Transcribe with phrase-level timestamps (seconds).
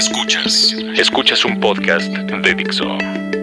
[0.00, 0.74] Escuchas.
[0.96, 2.86] Escuchas un podcast de Dixo.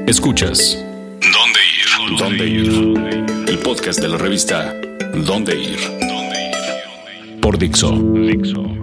[0.08, 0.84] Escuchas.
[1.22, 2.18] ¿Dónde ir?
[2.18, 3.48] ¿Dónde ir?
[3.48, 4.74] El podcast de la revista
[5.14, 5.78] ¿Dónde ir?
[7.42, 7.94] Por Dixo.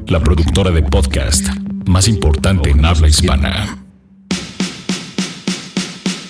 [0.06, 1.48] La productora de podcast
[1.86, 3.84] más importante en habla hispana.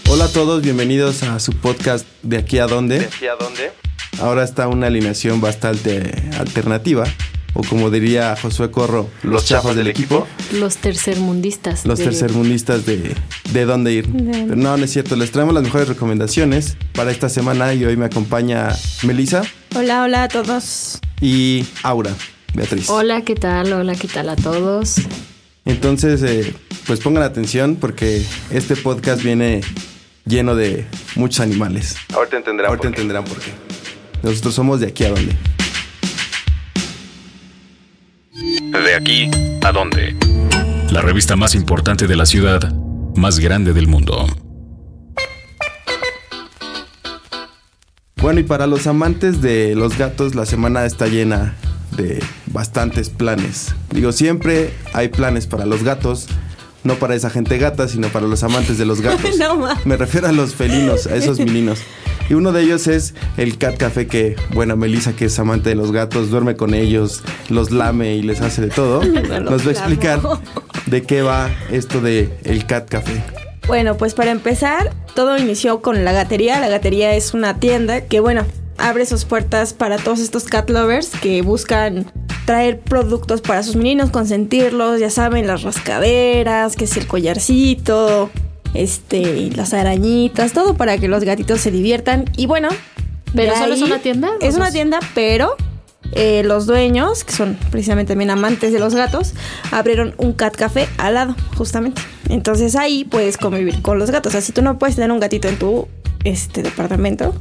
[0.08, 3.00] Hola a todos, bienvenidos a su podcast De aquí a dónde.
[3.00, 3.70] ¿De aquí a dónde?
[4.18, 7.04] Ahora está una alineación bastante alternativa.
[7.56, 11.86] O como diría Josué Corro, los chafas del equipo, Los tercermundistas.
[11.86, 13.14] los de- tercermundistas de,
[13.52, 14.08] de dónde ir.
[14.08, 17.84] De- Pero no, no es cierto, les traemos las mejores recomendaciones para esta semana y
[17.84, 18.70] hoy me acompaña
[19.04, 19.42] Melissa
[19.76, 20.98] Hola, hola a todos.
[21.20, 22.10] y Aura,
[22.54, 22.88] Beatriz.
[22.90, 23.72] Hola, ¿qué tal?
[23.72, 24.96] Hola, ¿qué tal a todos?
[25.64, 26.52] Entonces, eh,
[26.86, 29.60] pues pongan atención porque este podcast viene
[30.26, 31.96] lleno de muchos animales.
[32.14, 32.70] Ahorita entenderán.
[32.70, 33.00] Ahorita por qué.
[33.00, 33.50] entenderán por qué.
[34.22, 35.36] Nosotros somos de aquí a dónde.
[38.94, 39.30] De aquí
[39.64, 40.14] a dónde.
[40.88, 42.72] La revista más importante de la ciudad,
[43.16, 44.24] más grande del mundo.
[48.14, 51.56] Bueno, y para los amantes de los gatos, la semana está llena
[51.96, 53.74] de bastantes planes.
[53.90, 56.28] Digo, siempre hay planes para los gatos,
[56.84, 59.36] no para esa gente gata, sino para los amantes de los gatos.
[59.40, 59.66] No.
[59.84, 61.80] Me refiero a los felinos, a esos meninos.
[62.28, 65.74] Y uno de ellos es el Cat Café que, bueno, Melissa, que es amante de
[65.74, 69.04] los gatos, duerme con ellos, los lame y les hace de todo.
[69.40, 70.20] Nos va a explicar
[70.86, 73.22] de qué va esto de el Cat Café.
[73.66, 76.60] Bueno, pues para empezar, todo inició con la gatería.
[76.60, 78.44] La gatería es una tienda que, bueno,
[78.78, 82.06] abre sus puertas para todos estos cat lovers que buscan
[82.44, 88.30] traer productos para sus meninos, consentirlos, ya saben, las rascaderas, que es el collarcito,
[88.74, 92.24] este, las arañitas, todo para que los gatitos se diviertan.
[92.36, 92.68] Y bueno,
[93.34, 94.30] ¿Pero solo es una tienda?
[94.40, 95.56] Es una tienda, pero
[96.12, 99.34] eh, los dueños, que son precisamente también amantes de los gatos,
[99.72, 102.00] abrieron un cat café al lado, justamente.
[102.28, 104.30] Entonces ahí puedes convivir con los gatos.
[104.30, 105.88] O sea, si tú no puedes tener un gatito en tu
[106.24, 107.34] este departamento,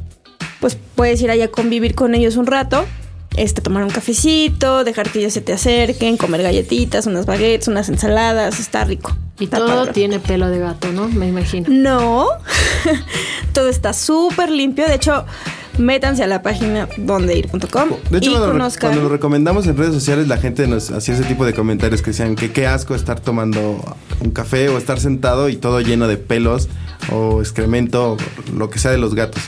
[0.59, 2.85] pues puedes ir allá a convivir con ellos un rato.
[3.35, 7.89] Este, tomar un cafecito, dejar que ellos se te acerquen, comer galletitas, unas baguettes, unas
[7.89, 9.15] ensaladas, está rico.
[9.39, 9.93] Y Está todo padre.
[9.93, 11.07] tiene pelo de gato, ¿no?
[11.07, 11.65] Me imagino.
[11.69, 12.27] No,
[13.53, 14.87] todo está súper limpio.
[14.87, 15.25] De hecho,
[15.79, 18.91] métanse a la página dondeir.com De hecho, y cuando, lo- conozcan.
[18.91, 22.11] cuando lo recomendamos en redes sociales, la gente nos hacía ese tipo de comentarios que
[22.11, 23.83] decían que qué asco estar tomando
[24.19, 26.69] un café o estar sentado y todo lleno de pelos
[27.11, 28.17] o excremento, o
[28.55, 29.41] lo que sea de los gatos.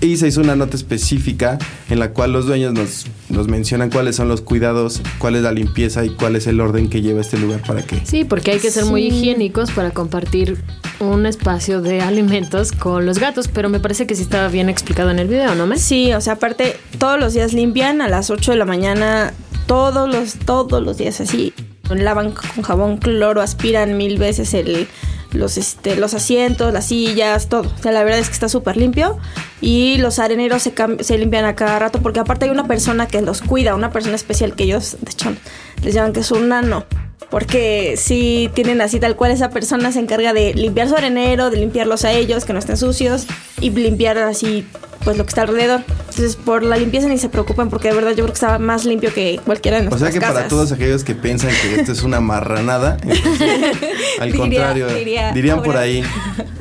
[0.00, 4.16] Y se hizo una nota específica en la cual los dueños nos, nos mencionan cuáles
[4.16, 7.38] son los cuidados, cuál es la limpieza y cuál es el orden que lleva este
[7.38, 8.04] lugar para que...
[8.04, 10.58] Sí, porque hay que ser muy higiénicos para compartir
[11.00, 15.10] un espacio de alimentos con los gatos, pero me parece que sí estaba bien explicado
[15.10, 15.80] en el video, ¿no, Mes?
[15.80, 19.32] Sí, o sea, aparte, todos los días limpian a las 8 de la mañana,
[19.66, 21.52] todos los, todos los días así.
[21.90, 24.88] Lavan con jabón cloro, aspiran mil veces el,
[25.34, 27.62] los, este, los asientos, las sillas, todo.
[27.62, 29.18] O sea, la verdad es que está súper limpio.
[29.60, 33.20] Y los areneros se, se limpian a cada rato porque aparte hay una persona que
[33.20, 35.34] los cuida, una persona especial que ellos, de hecho,
[35.82, 36.84] les llaman que es un nano.
[37.30, 41.56] Porque si tienen así tal cual esa persona se encarga de limpiar su arenero, de
[41.56, 43.26] limpiarlos a ellos, que no estén sucios,
[43.60, 44.66] y limpiar así
[45.04, 45.82] pues lo que está alrededor.
[46.16, 48.84] Entonces por la limpieza ni se preocupen porque de verdad yo creo que estaba más
[48.84, 51.90] limpio que cualquiera de O nuestras sea que para todos aquellos que piensan que esto
[51.90, 53.40] es una marranada, entonces,
[54.20, 56.04] al Diría- contrario, diría dirían por ahí,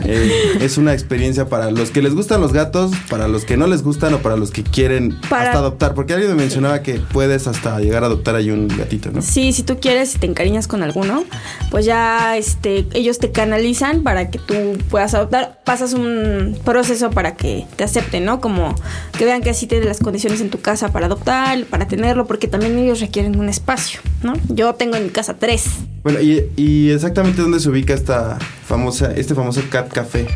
[0.06, 3.68] eh, es una experiencia para los que les gustan los gatos, para los que no
[3.68, 6.96] les gustan o para los que quieren Para- hasta adoptar, porque alguien me mencionaba que
[6.96, 9.22] puedes hasta llegar a adoptar ahí un gatito, ¿no?
[9.22, 11.24] Sí, si tú quieres, si te encariñas con alguno,
[11.70, 14.56] pues ya este, ellos te canalizan para que tú
[14.90, 15.59] puedas adoptar.
[15.64, 18.41] Pasas un proceso para que te acepten, ¿no?
[18.41, 18.74] Como
[19.18, 22.47] que vean que sí tienes las condiciones en tu casa para adoptar, para tenerlo, porque
[22.47, 24.33] también ellos requieren un espacio, ¿no?
[24.49, 25.65] Yo tengo en mi casa tres.
[26.03, 30.27] Bueno, y, y exactamente dónde se ubica esta famosa, este famoso Cat Café.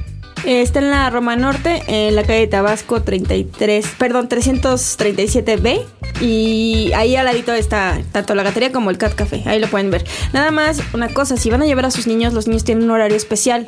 [0.46, 5.82] Eh, Está en la Roma Norte, en la calle Tabasco 33, perdón, 337B.
[6.22, 9.44] Y ahí al ladito está tanto la gatería como el Cat Café.
[9.46, 10.06] Ahí lo pueden ver.
[10.34, 12.92] Nada más, una cosa, si van a llevar a sus niños, los niños tienen un
[12.92, 13.66] horario especial.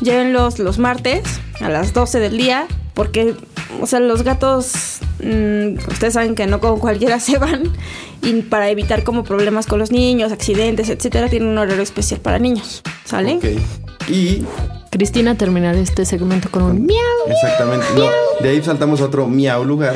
[0.00, 1.22] Llévenlos los martes
[1.60, 2.66] a las 12 del día.
[2.94, 3.34] Porque,
[3.80, 7.64] o sea, los gatos, mm, ustedes saben que no con cualquiera se van.
[8.22, 12.38] Y para evitar como problemas con los niños, accidentes, etcétera, tienen un horario especial para
[12.38, 12.82] niños.
[13.04, 13.34] ¿Sale?
[13.34, 13.44] Ok.
[14.08, 14.42] Y
[14.90, 16.98] Cristina terminará este segmento con un miau.
[17.28, 18.06] exactamente, no,
[18.40, 19.94] de ahí saltamos a otro miau lugar,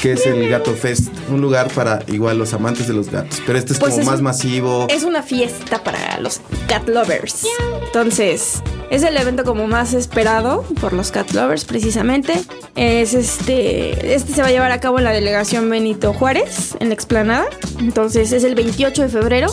[0.00, 3.58] que es el Gato Fest, un lugar para igual los amantes de los gatos, pero
[3.58, 4.86] este es Pues como es más un- masivo.
[4.88, 7.44] Es una fiesta para los cat lovers.
[7.86, 12.34] Entonces, es el evento como más esperado por los cat lovers precisamente.
[12.76, 16.88] Es este, este se va a llevar a cabo en la delegación Benito Juárez, en
[16.88, 17.46] la explanada.
[17.80, 19.48] Entonces, es el 28 de febrero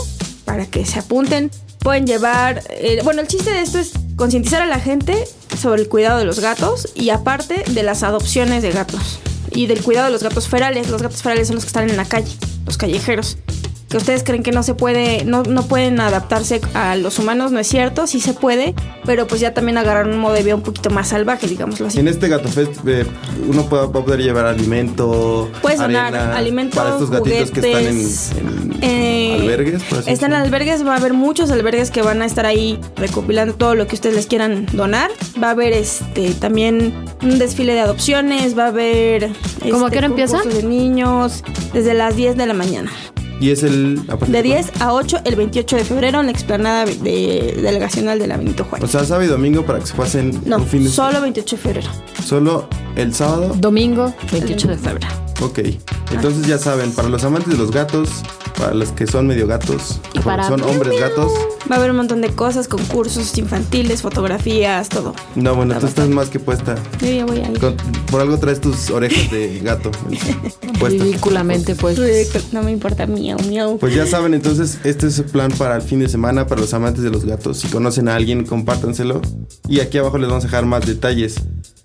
[0.45, 1.49] para que se apunten.
[1.79, 5.27] Pueden llevar, eh, bueno, el chiste de esto es concientizar a la gente
[5.57, 9.19] sobre el cuidado de los gatos y aparte de las adopciones de gatos
[9.51, 10.89] y del cuidado de los gatos ferales.
[10.89, 12.31] Los gatos ferales son los que están en la calle,
[12.65, 13.37] los callejeros
[13.93, 17.59] que ustedes creen que no se puede, no, no pueden adaptarse a los humanos, no
[17.59, 18.73] es cierto, sí se puede,
[19.05, 21.99] pero pues ya también agarraron un modo de vida un poquito más salvaje, digámoslo así.
[21.99, 23.05] En este Gato Fest eh,
[23.47, 26.11] uno puede, va a poder llevar alimento, Puedes donar
[26.73, 29.83] para estos gatitos que están en, juguetes, en eh, albergues.
[29.83, 32.79] por así Están en albergues, va a haber muchos albergues que van a estar ahí
[32.95, 35.11] recopilando todo lo que ustedes les quieran donar.
[35.41, 39.29] Va a haber este también un desfile de adopciones, va a haber
[39.69, 40.37] ¿Cómo a este, qué hora empieza?
[40.37, 41.43] concursos de niños
[41.73, 42.89] desde las 10 de la mañana.
[43.43, 43.97] Y es el...
[44.07, 44.41] De cuándo?
[44.41, 48.63] 10 a 8 el 28 de febrero en la explanada de, delegacional de la Benito
[48.63, 48.89] O Juárez.
[48.89, 51.61] sea, sábado y domingo para que se pasen No, un fin de solo 28 de
[51.61, 51.89] febrero.
[52.25, 53.53] Solo el sábado.
[53.57, 55.07] Domingo 28 de febrero.
[55.41, 55.59] Ok.
[56.13, 58.09] Entonces ya saben, para los amantes de los gatos,
[58.57, 61.31] para los que son medio gatos, Y para son hombres gatos.
[61.71, 65.13] Va a haber un montón de cosas, concursos infantiles, fotografías, todo.
[65.35, 66.75] No, bueno, tú Está estás más que puesta.
[67.01, 67.59] Yo ya voy a ir.
[67.59, 67.75] Con-
[68.11, 69.91] por algo traes tus orejas de gato.
[70.81, 71.99] Ridículamente, pues.
[72.51, 73.77] No me importa, miau, miau.
[73.77, 76.73] Pues ya saben, entonces este es el plan para el fin de semana para los
[76.73, 77.59] amantes de los gatos.
[77.59, 79.21] Si conocen a alguien, compártanselo.
[79.67, 81.35] Y aquí abajo les vamos a dejar más detalles.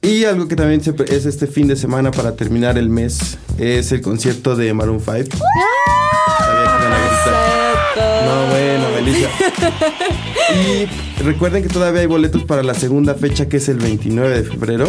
[0.00, 3.91] Y algo que también se es este fin de semana para terminar el mes es
[3.91, 5.11] el concierto de Maroon 5.
[5.11, 8.25] Sabía que iban a gritar.
[8.25, 9.29] No, bueno, Melissa.
[10.49, 14.49] Y recuerden que todavía hay boletos para la segunda fecha que es el 29 de
[14.49, 14.89] febrero.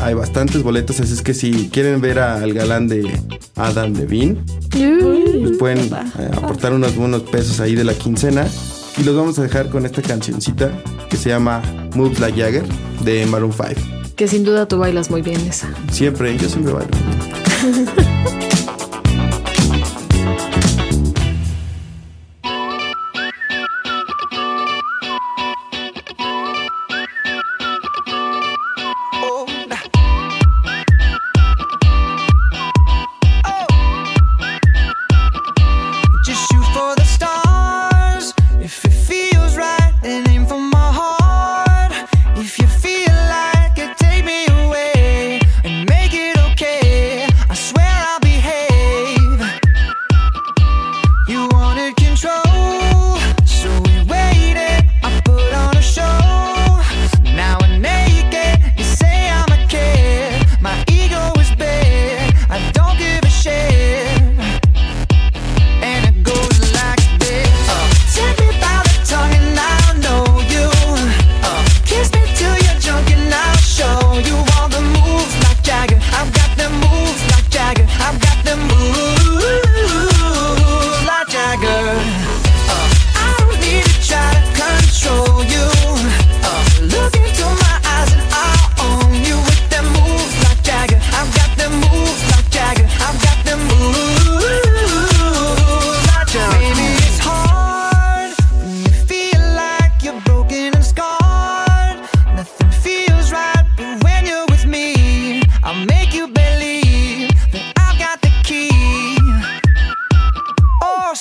[0.00, 3.10] Hay bastantes boletos, así es que si quieren ver al galán de
[3.56, 4.36] Adam Devine,
[4.70, 8.46] pues pueden eh, aportar unos buenos pesos ahí de la quincena.
[8.96, 10.70] Y los vamos a dejar con esta cancioncita
[11.10, 11.62] que se llama
[11.94, 12.64] Moves Like Jagger
[13.04, 14.01] de Maroon 5.
[14.16, 15.68] Que sin duda tú bailas muy bien esa.
[15.90, 16.90] Siempre, yo siempre bailo.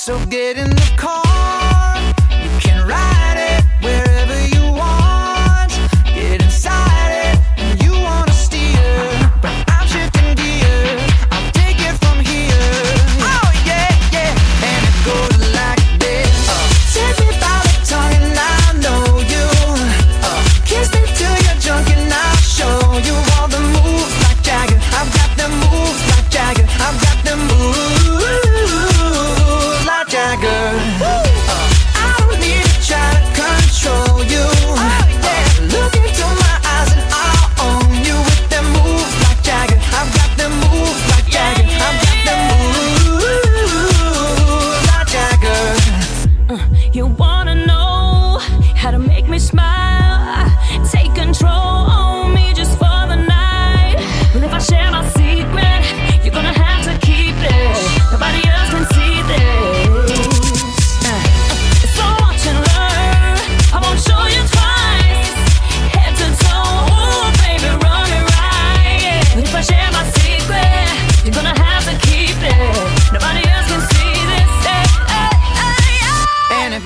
[0.02, 1.41] So get in the car.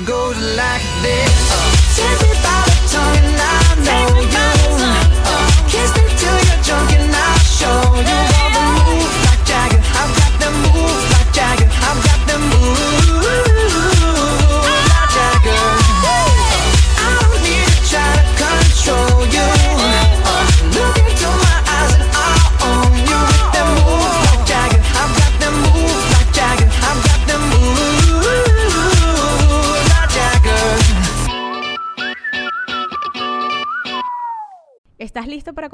[0.05, 1.51] goes like this.
[1.51, 1.71] Uh.
[1.97, 4.37] Tell me about a tongue and I know you.
[4.37, 4.93] Uh,
[5.25, 5.67] uh.
[5.67, 8.44] Kiss me till you're drunk and I'll show you.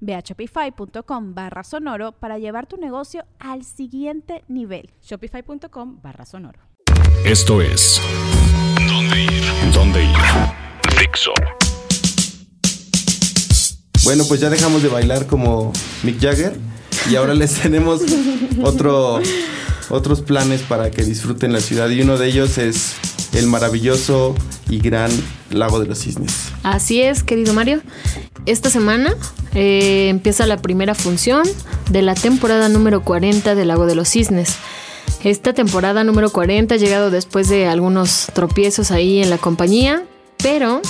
[0.00, 4.90] Ve a shopify.com barra sonoro para llevar tu negocio al siguiente nivel.
[5.02, 6.60] Shopify.com barra sonoro.
[7.24, 8.00] Esto es
[8.86, 9.42] ¿Dónde ir?
[9.72, 10.16] ¿Dónde ir?
[11.00, 11.32] Dixo.
[14.04, 15.72] Bueno, pues ya dejamos de bailar como
[16.02, 16.56] Mick Jagger
[17.10, 18.02] y ahora les tenemos
[18.62, 19.20] otro,
[19.90, 22.96] otros planes para que disfruten la ciudad y uno de ellos es
[23.32, 24.34] el maravilloso
[24.68, 25.10] y gran
[25.50, 26.52] Lago de los Cisnes.
[26.62, 27.80] Así es, querido Mario.
[28.46, 29.14] Esta semana
[29.54, 31.42] eh, empieza la primera función
[31.90, 34.56] de la temporada número 40 del Lago de los Cisnes.
[35.24, 40.04] Esta temporada número 40 ha llegado después de algunos tropiezos ahí en la compañía,
[40.36, 40.80] pero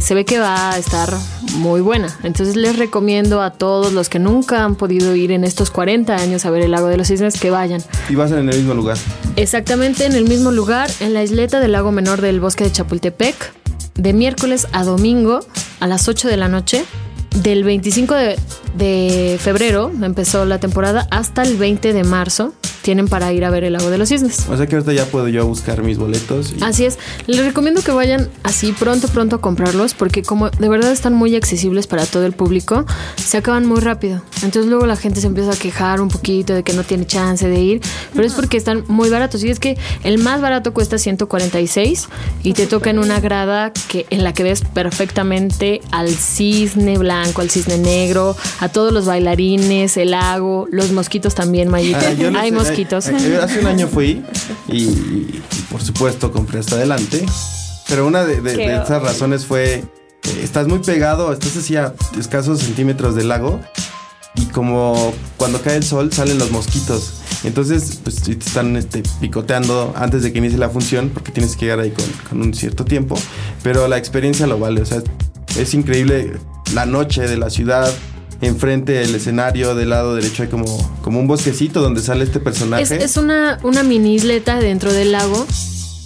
[0.00, 1.12] se ve que va a estar
[1.54, 2.16] muy buena.
[2.22, 6.44] Entonces les recomiendo a todos los que nunca han podido ir en estos 40 años
[6.46, 7.82] a ver el lago de los cisnes que vayan.
[8.08, 8.96] Y vas en el mismo lugar.
[9.36, 13.52] Exactamente en el mismo lugar, en la isleta del lago menor del bosque de Chapultepec,
[13.94, 15.40] de miércoles a domingo
[15.80, 16.84] a las 8 de la noche.
[17.42, 18.36] Del 25 de,
[18.78, 22.54] de febrero empezó la temporada hasta el 20 de marzo.
[22.82, 24.46] Tienen para ir a ver el lago de los cisnes.
[24.48, 26.54] O sea que ahorita ya puedo yo buscar mis boletos.
[26.56, 30.68] y- Así es, les recomiendo que vayan así pronto, pronto a comprarlos porque como de
[30.70, 34.22] verdad están muy accesibles para todo el público, se acaban muy rápido.
[34.36, 37.46] Entonces luego la gente se empieza a quejar un poquito de que no tiene chance
[37.46, 37.80] de ir,
[38.14, 39.44] pero es porque están muy baratos.
[39.44, 42.08] Y es que el más barato cuesta 146
[42.42, 47.42] y te toca en una grada que en la que ves perfectamente al cisne blanco,
[47.42, 52.00] al cisne negro, a todos los bailarines, el lago, los mosquitos también, Mayita.
[52.10, 53.08] Ah, no Hay sé, mosquitos.
[53.08, 54.22] eh, eh, hace un año fui
[54.68, 57.24] y, y, por supuesto compré hasta adelante.
[57.88, 59.84] Pero una de, de- de esas razones fue, eh,
[60.42, 63.60] estás muy pegado, estás así a escasos centímetros del lago
[64.34, 67.14] y como cuando cae el sol salen los mosquitos.
[67.44, 71.66] Entonces, pues te están este, picoteando antes de que inicie la función porque tienes que
[71.66, 73.16] llegar ahí con, con un cierto tiempo.
[73.62, 75.02] Pero la experiencia lo vale, o sea,
[75.56, 76.32] es increíble
[76.74, 77.90] la noche de la ciudad.
[78.40, 80.66] Enfrente del escenario, del lado derecho hay como,
[81.02, 83.02] como un bosquecito donde sale este personaje.
[83.02, 85.46] Es, una, una mini isleta dentro del lago.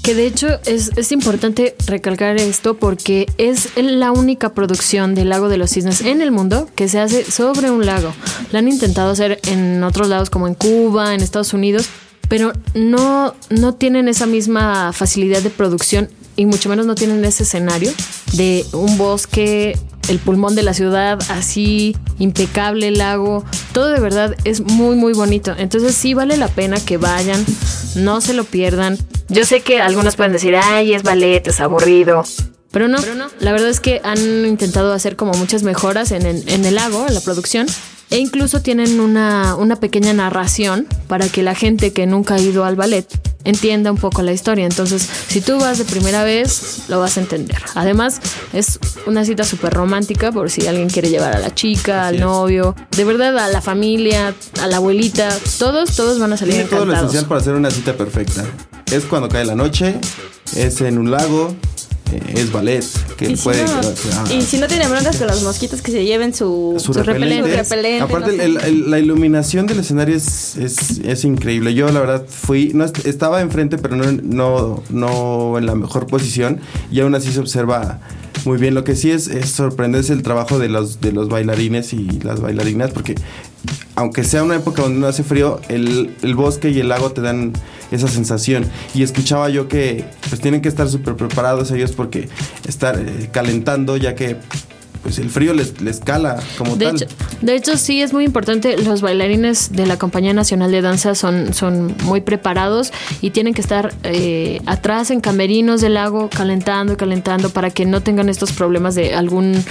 [0.02, 5.48] Que de hecho es, es importante recalcar esto porque es la única producción del lago
[5.48, 8.12] de los cisnes en el mundo que se hace sobre un lago.
[8.50, 11.86] La han intentado hacer en otros lados como en Cuba, en Estados Unidos,
[12.28, 17.42] pero no, no tienen esa misma facilidad de producción y mucho menos no tienen ese
[17.42, 17.92] escenario
[18.32, 24.34] de un bosque, el pulmón de la ciudad, así impecable el lago, todo de verdad
[24.44, 25.54] es muy muy bonito.
[25.56, 27.44] Entonces sí vale la pena que vayan,
[27.96, 28.98] no se lo pierdan.
[29.28, 32.24] Yo sé que algunos pueden decir, ay, es ballet, es aburrido.
[32.70, 32.98] Pero no,
[33.38, 37.06] la verdad es que han intentado hacer como muchas mejoras en, el- en el lago,
[37.06, 37.66] en la producción.
[38.12, 42.66] E incluso tienen una, una pequeña narración para que la gente que nunca ha ido
[42.66, 43.06] al ballet
[43.44, 44.66] entienda un poco la historia.
[44.66, 47.56] Entonces, si tú vas de primera vez, lo vas a entender.
[47.74, 48.20] Además,
[48.52, 52.20] es una cita súper romántica por si alguien quiere llevar a la chica, al es.
[52.20, 55.30] novio, de verdad a la familia, a la abuelita.
[55.58, 58.44] Todos, todos van a salir Tiene todo lo esencial para hacer una cita perfecta.
[58.90, 59.98] Es cuando cae la noche,
[60.54, 61.56] es en un lago,
[62.16, 62.84] eh, es ballet,
[63.16, 63.64] que Y si, puede...
[63.64, 63.70] no,
[64.14, 67.02] ah, y si no tienen broncas con los mosquitos que se lleven su, su, su
[67.02, 67.50] repelente.
[68.04, 71.74] Aparte, no el- el- la iluminación del escenario es, es, es increíble.
[71.74, 72.72] Yo, la verdad, fui.
[72.74, 76.60] No est- estaba enfrente, pero no, no, no en la mejor posición.
[76.90, 78.00] Y aún así se observa
[78.44, 78.74] muy bien.
[78.74, 82.40] Lo que sí es, es sorprenderse el trabajo de los, de los bailarines y las
[82.40, 83.14] bailarinas, porque
[83.94, 87.20] aunque sea una época donde no hace frío, el, el bosque y el lago te
[87.20, 87.52] dan
[87.90, 88.66] esa sensación.
[88.94, 92.28] Y escuchaba yo que pues tienen que estar súper preparados ellos porque
[92.66, 94.36] estar eh, calentando, ya que
[95.02, 96.96] pues el frío les, les cala como De tal.
[96.96, 97.06] hecho,
[97.40, 98.76] de hecho, sí es muy importante.
[98.76, 103.60] Los bailarines de la Compañía Nacional de Danza son, son muy preparados y tienen que
[103.60, 108.52] estar eh, atrás en camerinos del lago calentando y calentando para que no tengan estos
[108.52, 109.62] problemas de algún,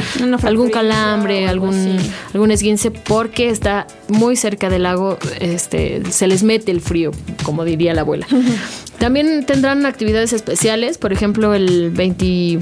[0.44, 2.12] algún calambre, algún, así.
[2.34, 7.12] algún esguince, porque está muy cerca del lago, este, se les mete el frío,
[7.44, 8.28] como diría la abuela.
[9.00, 12.60] También tendrán actividades especiales, por ejemplo, el 20...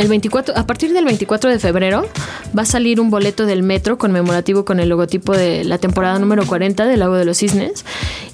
[0.00, 2.06] El 24, a partir del 24 de febrero
[2.56, 6.46] va a salir un boleto del metro conmemorativo con el logotipo de la temporada número
[6.46, 7.84] 40 del Lago de los Cisnes.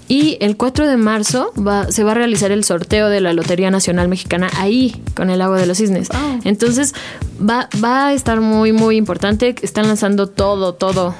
[0.06, 3.72] Y el 4 de marzo va- se va a realizar el sorteo de la Lotería
[3.72, 6.08] Nacional Mexicana ahí, con el Lago de los Cisnes.
[6.44, 6.94] Entonces
[7.40, 9.56] va, va a estar muy, muy importante.
[9.62, 11.16] Están lanzando todo, todo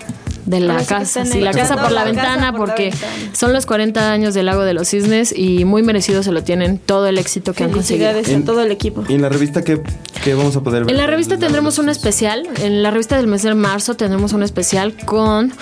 [0.47, 1.25] de la Ahora casa.
[1.27, 3.13] Sí, la casa por la, ventana, por la porque ventana.
[3.35, 6.79] son los 40 años del Lago de los Cisnes y muy merecido se lo tienen
[6.79, 8.09] todo el éxito que han conseguido.
[8.11, 9.05] A En- todo el equipo.
[9.09, 9.81] Y en la revista, ¿qué,
[10.25, 10.91] qué vamos a poder ver?
[10.93, 14.43] En la revista tendremos un especial, en la revista del mes de marzo tendremos un
[14.43, 15.53] especial con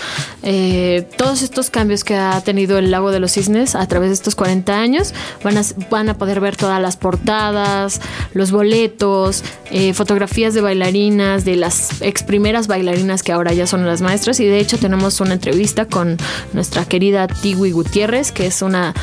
[0.42, 4.14] eh, todos estos cambios que ha tenido el Lago de los Cisnes a través de
[4.14, 5.14] estos 40 años.
[5.42, 8.00] Van a, van a poder ver todas las portadas,
[8.34, 13.86] los boletos, eh, fotografías de bailarinas, de las ex primeras bailarinas que ahora ya son
[13.86, 16.16] las maestras y de hecho tenemos una entrevista con
[16.52, 18.94] nuestra querida Tiwi Gutiérrez, que es una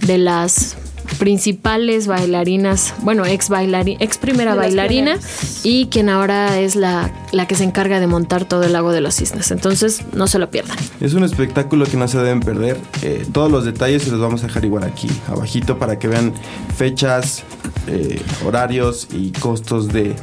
[0.00, 0.76] de las
[1.18, 5.18] principales bailarinas, bueno, ex bailarina, ex primera bailarina
[5.62, 9.00] y quien ahora es la, la que se encarga de montar todo el lago de
[9.00, 9.50] los cisnes.
[9.50, 10.76] Entonces, no se lo pierdan.
[11.00, 12.78] Es un espectáculo que no se deben perder.
[13.02, 16.34] Eh, todos los detalles se los vamos a dejar igual aquí, abajito, para que vean
[16.76, 17.42] fechas,
[17.86, 20.14] eh, horarios y costos de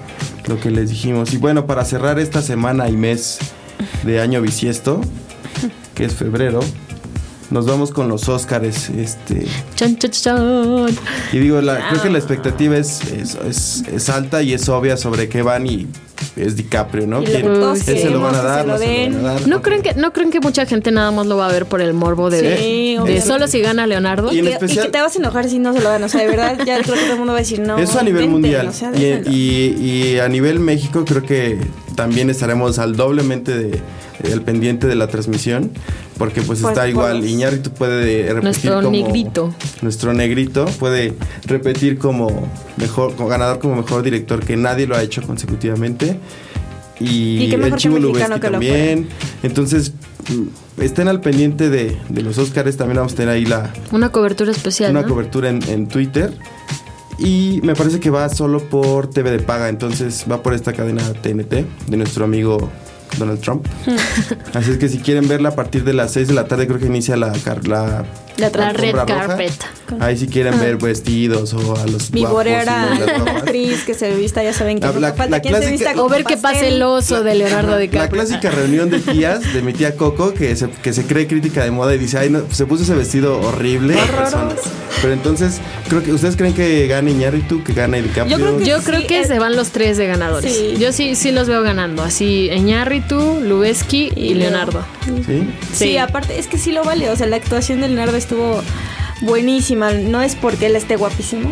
[0.48, 1.34] lo que les dijimos.
[1.34, 3.40] Y bueno, para cerrar esta semana y mes
[4.04, 5.02] de año bisiesto,
[5.94, 6.60] que es febrero,
[7.52, 8.90] nos vamos con los Óscares.
[8.90, 9.46] Este,
[11.32, 14.98] y digo, la, creo que la expectativa es, es, es- es alta y es obvia
[14.98, 15.88] sobre qué van y
[16.36, 17.22] es DiCaprio, ¿no?
[17.22, 18.86] Y lo ¿Quién- que todos él se lo van a dar, se no lo se
[18.86, 19.14] lo den.
[19.16, 19.48] van a dar.
[19.48, 21.82] ¿No creen, que, ¿No creen que mucha gente nada más lo va a ver por
[21.82, 24.34] el morbo de, Sí, de solo si gana Leonardo?
[24.34, 26.04] Y en Y- especial- y que te vas a enojar si no se lo dan.
[26.04, 27.78] O sea, de verdad, ya creo que todo el mundo va a decir no.
[27.78, 28.68] Eso a nivel mundial.
[28.68, 29.32] o sea, y, déjenlo.
[29.32, 29.36] y-
[30.16, 31.58] y a nivel México creo que
[31.96, 33.80] también estaremos al doblemente de,
[34.24, 35.72] el pendiente de la transmisión.
[36.18, 37.18] Porque pues Pues, está por igual.
[37.20, 38.92] los- Iñárritu puede repetir Nuestro como...
[38.92, 39.54] negrito.
[39.82, 41.14] Nuestro negrito puede
[41.46, 46.18] repetir como mejor, como ganador como mejor director que nadie lo ha hecho consecutivamente.
[47.00, 49.08] Y, Y qué mejor el que Chivo mexicano Lubeski también.
[49.44, 49.92] Entonces,
[50.30, 52.78] mm, estén al pendiente de, de los Oscars.
[52.78, 54.92] También vamos a tener ahí la, Una cobertura especial.
[54.92, 55.10] una ¿no?
[55.10, 56.34] cobertura en, en Twitter.
[57.20, 61.02] Y me parece que va solo por TV de paga, entonces va por esta cadena
[61.14, 62.70] TNT de nuestro amigo
[63.18, 63.66] Donald Trump.
[64.54, 66.80] Así es que si quieren verla a partir de las 6 de la tarde, creo
[66.80, 68.06] que inicia la, la,
[68.38, 69.06] La La red roja.
[69.06, 69.54] carpet.
[70.00, 74.52] Ahí si quieren ver vestidos o a los Mi borera actriz que se vista, ya
[74.52, 76.74] saben que La- la- falta la quien se vista O ver qué pasa pastel.
[76.76, 78.24] el oso de Leonardo La DiCaprio.
[78.24, 81.72] clásica reunión de tías de mi tía Coco que se, que se cree crítica de
[81.72, 83.96] moda y dice, ay, no, se puso ese vestido horrible.
[85.02, 87.74] Pero entonces, creo que ¿ustedes creen que gane Iñárritu, que?
[87.74, 90.52] Yo creo que Yo Sí, creo que el- se van los tres de ganadores.
[90.54, 90.76] Sí.
[90.80, 92.02] Yo sí, sí los veo ganando.
[92.04, 94.84] Así, Eñárritu, Lubeski y, Y Leonardo.
[95.26, 95.48] ¿Sí?
[95.72, 95.98] Sí, Sí.
[95.98, 97.10] aparte es que sí lo vale.
[97.10, 98.62] O sea, la actuación de Leonardo estuvo
[99.22, 99.92] buenísima.
[99.94, 101.52] No es porque él esté guapísimo.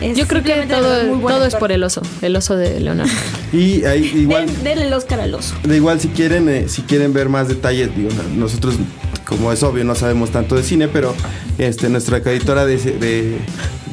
[0.00, 3.12] es Yo creo que todo, todo es por el oso, el oso de Leonardo.
[3.52, 4.46] Y ahí igual...
[4.46, 5.56] Den- denle el Oscar al oso.
[5.64, 8.76] De igual si quieren eh, si quieren ver más detalles digo no- nosotros
[9.26, 11.14] como es obvio no sabemos tanto de cine pero
[11.58, 13.38] este nuestra editora de,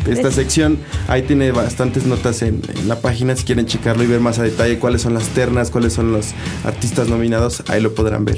[0.08, 0.78] esta sección
[1.08, 4.44] ahí tiene bastantes notas en, en la página si quieren checarlo y ver más a
[4.44, 6.28] detalle cuáles son las ternas cuáles son los
[6.64, 8.38] artistas nominados ahí lo podrán ver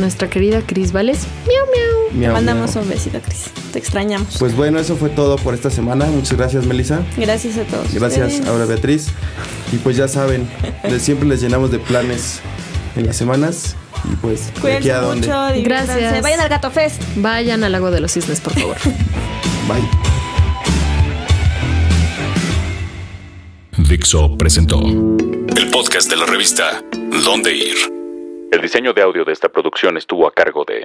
[0.00, 1.20] Nuestra querida Cris Vales.
[1.46, 1.97] Miau, miau.
[2.10, 3.50] Te Miau, mandamos un besito, Cris.
[3.72, 4.36] Te extrañamos.
[4.38, 7.92] pues bueno eso fue todo por esta semana muchas gracias Melissa Gracias a todos.
[7.92, 8.48] gracias ustedes.
[8.48, 9.08] ahora Beatriz
[9.72, 10.48] y pues ya saben
[10.84, 12.40] les- siempre les llenamos de planes
[12.96, 13.76] en las semanas
[14.10, 15.62] y pues de aquí Cuídense a dónde mucho.
[15.64, 16.22] Gracias.
[16.22, 17.02] Vayan al Gato Fest.
[17.16, 18.76] Vayan al lago de los cisnes, por favor.
[19.68, 19.82] bye
[23.88, 26.82] Dixo presentó el podcast de la revista
[27.24, 27.76] Dónde Ir.
[28.52, 30.84] El diseño de audio de esta producción estuvo a cargo de